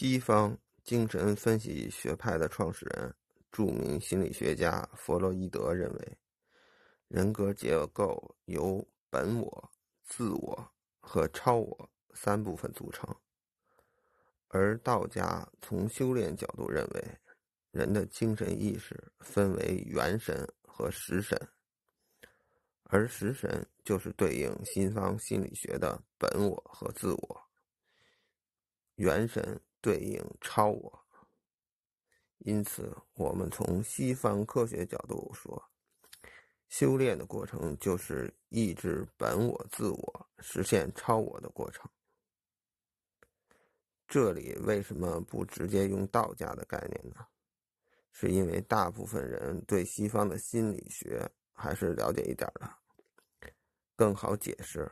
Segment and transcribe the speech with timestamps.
[0.00, 3.14] 西方精神分析学派的创始人、
[3.52, 6.18] 著名心理学家弗洛伊德认为，
[7.08, 9.70] 人格结构由本我、
[10.02, 13.14] 自我和超我三部分组成。
[14.48, 17.04] 而道家从修炼角度认为，
[17.70, 21.38] 人的精神意识分为元神和实神，
[22.84, 27.42] 而实神就是对应西方心理学的本我和自我，
[28.94, 31.06] 元神对应超我。
[32.38, 35.70] 因此，我们从西方科学角度说，
[36.68, 41.90] 修炼的过程就是抑制本我、自我，实现超我的过程。
[44.08, 47.26] 这里为什么不直接用道家的概念呢？
[48.12, 52.68] 是因为大部分人对西方的心理学还是了解一点的，
[53.94, 54.90] 更好解释。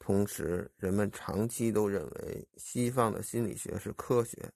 [0.00, 4.50] 同时，人们长期都认为西方的心理学是科学，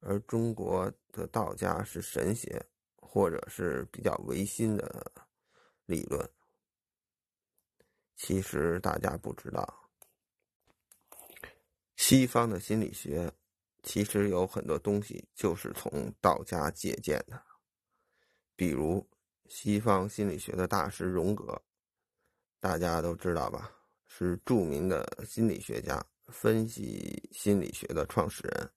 [0.00, 2.60] 而中国的道家是神学，
[2.96, 5.12] 或者是比较唯心的
[5.84, 6.28] 理论。
[8.16, 9.90] 其实大家不知道。
[11.96, 13.30] 西方的心理学
[13.82, 17.40] 其实有很多东西就是从道家借鉴的，
[18.56, 19.06] 比如
[19.48, 21.62] 西方心理学的大师荣格，
[22.58, 23.70] 大家都知道吧？
[24.18, 28.70] 是著名的心理学家，分析心理学的创始人。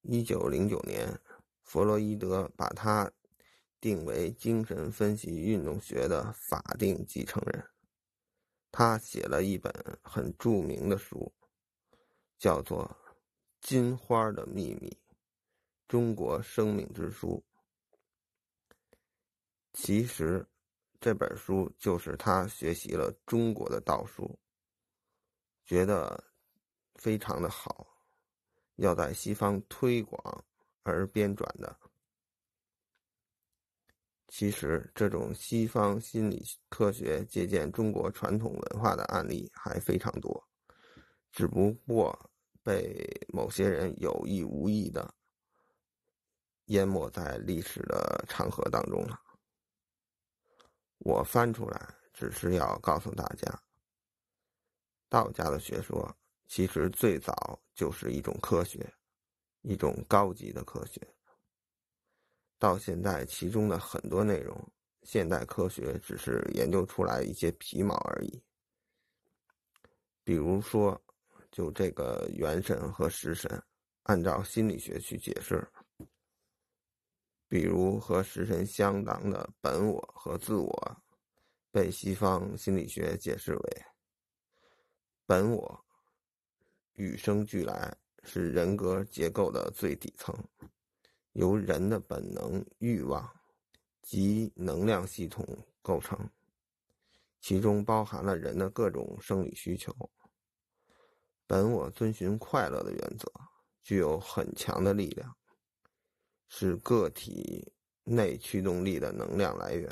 [0.00, 1.06] 一九零九年，
[1.64, 3.12] 弗洛伊德把他
[3.78, 7.62] 定为精神分析运动学的法定继承人，
[8.72, 9.70] 他写了一本
[10.02, 11.30] 很著名的书。
[12.38, 12.86] 叫做
[13.60, 14.96] 《金花的秘密：
[15.86, 17.44] 中国生命之书》。
[19.74, 20.46] 其实，
[21.00, 24.38] 这本书就是他学习了中国的道术，
[25.64, 26.22] 觉得
[26.94, 27.86] 非常的好，
[28.76, 30.44] 要在西方推广
[30.82, 31.74] 而编撰的。
[34.28, 40.48] 其实，这种西方心理科学借鉴中国传统文化的案例还非常多，
[41.32, 42.30] 只不过。
[42.62, 45.14] 被某些人有意无意的
[46.66, 49.18] 淹没在历史的长河当中了。
[51.00, 53.62] 我翻出来，只是要告诉大家，
[55.08, 56.16] 道家的学说
[56.46, 58.90] 其实最早就是一种科学，
[59.62, 61.00] 一种高级的科学。
[62.58, 64.56] 到现在，其中的很多内容，
[65.02, 68.42] 现代科学只是研究出来一些皮毛而已。
[70.24, 70.98] 比如说。
[71.52, 73.60] 就这个元神和食神，
[74.04, 75.68] 按照心理学去解释，
[77.50, 80.96] 比如和食神相当的本我和自我，
[81.72, 83.84] 被西方心理学解释为
[85.26, 85.84] 本我
[86.92, 90.32] 与生俱来，是人格结构的最底层，
[91.32, 93.28] 由人的本能、欲望
[94.00, 95.44] 及能量系统
[95.82, 96.30] 构成，
[97.40, 99.92] 其中包含了人的各种生理需求。
[101.48, 103.28] 本我遵循快乐的原则，
[103.82, 105.36] 具有很强的力量，
[106.52, 107.72] 是个体
[108.04, 109.90] 内驱动力的能量来源，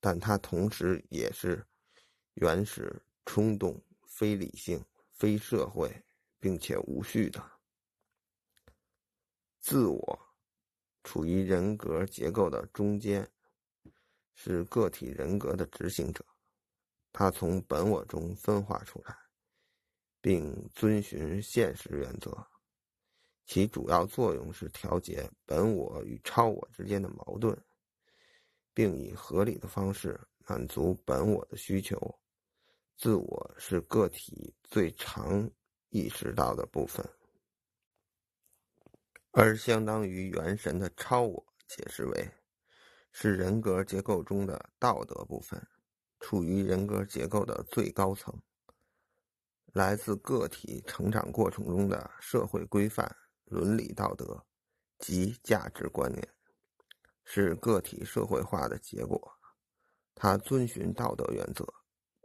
[0.00, 1.62] 但它同时也是
[2.34, 5.92] 原始、冲动、非理性、非社会，
[6.40, 7.44] 并且无序的
[9.60, 10.18] 自我，
[11.02, 13.28] 处于人格结构的中间，
[14.34, 16.24] 是个体人格的执行者，
[17.12, 19.14] 它从本我中分化出来。
[20.20, 22.30] 并遵循现实原则，
[23.46, 27.56] 其主要作用是调节本我与超我之间的矛盾，
[28.72, 32.18] 并以合理的方式满足本我的需求。
[32.96, 35.50] 自我是个体最常
[35.90, 37.04] 意识到的部分，
[39.32, 42.30] 而相当于元神的超我，解释为
[43.10, 45.60] 是人格结构中的道德部分，
[46.20, 48.32] 处于人格结构的最高层。
[49.72, 53.12] 来自个体成长过程中的社会规范、
[53.46, 54.44] 伦理道德
[54.98, 56.28] 及价值观念，
[57.24, 59.32] 是个体社会化的结果。
[60.14, 61.66] 他遵循道德原则，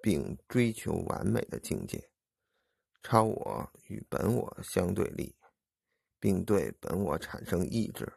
[0.02, 2.10] 并追求完美的境界。
[3.02, 5.36] 超我与本我相对立，
[6.20, 8.12] 并对本我产生意志，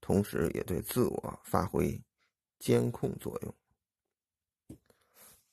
[0.00, 2.02] 同时也对自我发挥
[2.58, 4.78] 监控作用。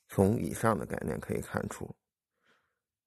[0.07, 1.93] 从以上的概念可以看出。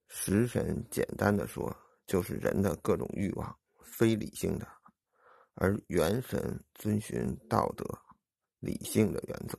[0.09, 1.75] 食神简单的说，
[2.09, 4.67] 就是人的各种欲望，非理性的；
[5.55, 7.85] 而元神遵循道德、
[8.59, 9.57] 理性的原则。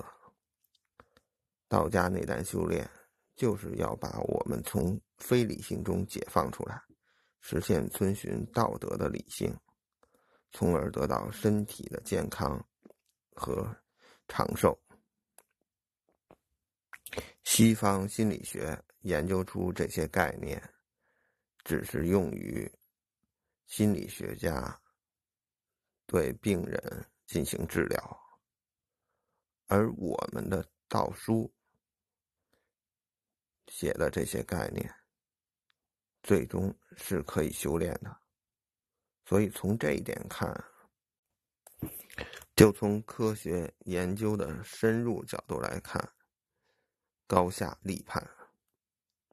[1.67, 2.89] 道家内丹修炼，
[3.35, 6.81] 就是要把我们从非理性中解放出来，
[7.39, 9.55] 实现遵循道德的理性，
[10.51, 12.59] 从而得到身体的健康
[13.35, 13.63] 和
[14.27, 14.75] 长寿。
[17.43, 20.61] 西方心理学研究出这些概念，
[21.69, 22.67] 只是用于
[23.67, 24.81] 心理学家
[26.07, 28.19] 对病人进行治疗，
[29.67, 31.53] 而我们的道书
[33.67, 34.91] 写的这些概念，
[36.23, 38.19] 最终是可以修炼的。
[39.23, 40.51] 所以从这一点看，
[42.55, 46.03] 就从科学研究的深入角度来看。
[47.27, 48.27] 高下立判。